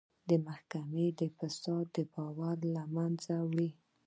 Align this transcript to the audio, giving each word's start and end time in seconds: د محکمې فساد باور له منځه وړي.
د 0.29 0.31
محکمې 0.45 1.07
فساد 1.37 1.93
باور 2.13 2.57
له 2.75 2.83
منځه 2.95 3.33
وړي. 3.49 3.69